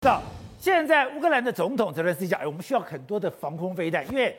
[0.00, 0.22] 到
[0.60, 4.36] 现在乌克兰的总统泽连斯基讲，哎，我们需要很多的防空飞弹，因为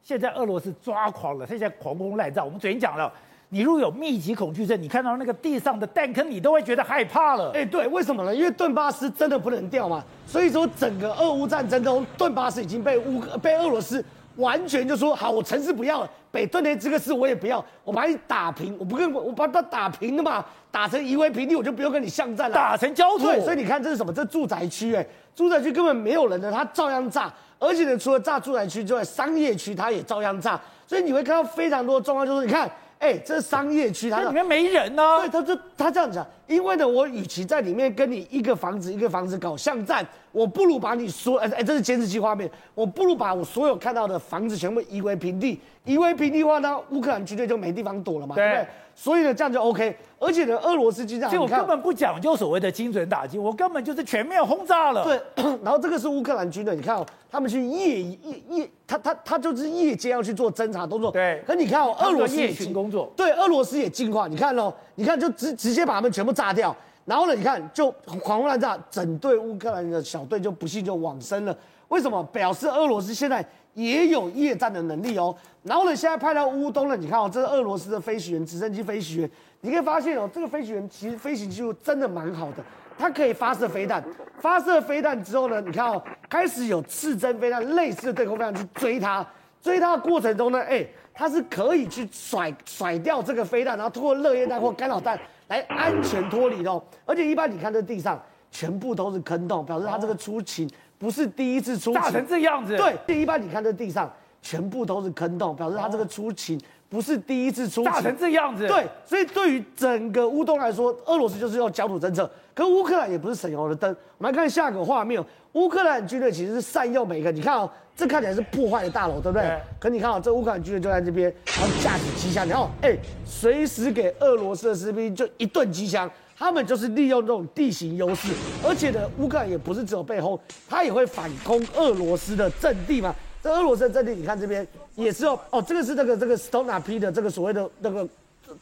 [0.00, 2.44] 现在俄罗斯抓狂了，他现在狂轰滥炸。
[2.44, 3.12] 我们昨天讲了，
[3.48, 7.50] 你如果有密集恐惧症，你看到那个地上的弹坑，你都会觉得害怕了。
[7.54, 8.32] 哎，对，为什么呢？
[8.32, 14.04] 因为顿巴斯真的不能掉嘛，所以说整个俄乌战争中，顿巴斯已经被乌被俄罗斯
[14.40, 23.24] 完全就说好，我城市不要了，北顿涅茨克市我也不要，我把你打平，我不跟我把它打平了嘛，打成夷为平地，我就不用跟你巷战了，打成焦土。
[23.24, 24.12] 对，所以你看这是什么？
[24.12, 25.06] 这住宅区哎。
[25.32, 35.18] 住宅区根本没有人的，他照样炸，而且呢，除了炸住宅区之外，商业区他也照样炸，所以你会看到非常多的状况，就是你看，哎，这是商业区，它里面没人呢、啊。
[35.20, 48.68] 对，他就他这样讲，因为呢，我与其在里面跟你一个房子一个房子搞巷战，我不如把你所，哎哎，这是监视器画面，我不如把我所有看到的房子全部夷为平地，夷为平地的话呢，乌克兰军队就没地方躲了嘛，对，对不对？
[48.96, 49.96] 所以呢，这样就 OK。
[50.18, 55.02] 而且呢，俄罗斯经常，就我根本不讲究所谓的精准打击，我根本就是全面轰炸了。
[55.02, 55.18] 对，
[55.64, 61.10] 然后这个是乌克兰军队，你看哦，他们去夜夜夜，他他他就是夜间要去做侦查动作。
[61.10, 63.10] 对，可你看哦，俄罗斯也巡工作。
[63.16, 66.74] 对，俄罗斯也进化，你看哦，你看就直直接把他们全部炸掉。
[67.04, 67.90] 然后呢，你看就
[68.22, 71.54] 狂轰滥炸，整队乌克兰的小队就不幸就往生了。
[71.88, 72.22] 为什么？
[72.32, 75.34] 表示俄罗斯现在也有夜战的能力哦。
[75.64, 79.30] 然后呢，现在派到乌东了，你看哦，这是俄罗斯的飞行员，直升机飞行员。
[79.60, 82.64] 你可以发现哦，这个飞行员其实飞行技术真的蛮好的，
[82.96, 84.02] 他可以发射飞弹，
[84.38, 89.26] 发射飞弹之后呢，你看哦，开始有刺针飞弹类似的对空飞弹去追他，
[89.60, 95.18] 追他的过程中呢，哎，他是可以去甩甩掉这个飞弹，然后通过热液弹或干扰弹
[95.50, 96.82] 来安全脱离的哦。
[97.04, 98.20] 而且一般你看这地上
[98.50, 102.76] 全部都是坑洞，表示他这个出勤不是第一次出勤，炸成这样子。
[102.76, 106.58] 对，一般你看这地上全部都是坑洞，表示他这个出勤。
[106.90, 112.28] 不是第一次出炸成这样子，对，所以对于整个乌东来说，俄罗斯就是要焦土政策。
[112.52, 113.88] 可乌克兰也不是省油的灯。
[114.18, 119.42] 我们来看下个画面，乌克兰军队其实是善用每个，你看哦，这看起来是破坏的大楼，对不对？
[119.42, 126.10] 对，可你看哦，这乌克兰军队就在这边，然后架起机枪，然后哎，随时给俄罗斯的士兵就一顿机枪。
[126.36, 128.32] 他们就是利用这种地形优势，
[128.64, 133.14] 而且呢，乌克兰也不是只有被轰，他也会反攻俄罗斯的阵地嘛。
[133.42, 138.06] 这俄罗斯的阵地，你看这边也是哦哦，这个是这个这个 Stona P 的这个所谓的那个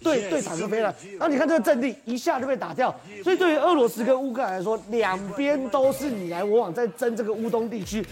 [0.02, 2.94] 对对坦克飞弹，然后你看这个阵地一下就被打掉，
[3.24, 8.04] 所以对于俄罗斯跟乌克兰来说，两边都是你来我往在争这个乌东地区。